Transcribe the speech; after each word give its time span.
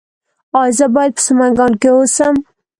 ایا 0.59 0.73
زه 0.77 0.85
باید 0.95 1.11
په 1.15 1.21
سمنګان 1.27 1.73
کې 1.81 1.89
اوسم؟ 1.95 2.35